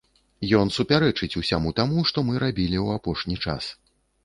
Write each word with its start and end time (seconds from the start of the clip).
Ён 0.59 0.71
супярэчыць 0.77 1.29
усяму 1.41 1.75
таму, 1.81 2.07
што 2.13 2.25
мы 2.31 2.41
рабілі 2.47 2.77
ў 2.85 2.99
апошні 3.03 3.35
час. 3.47 3.63